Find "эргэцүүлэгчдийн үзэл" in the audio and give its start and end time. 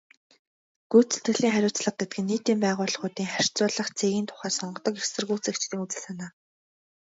4.99-6.03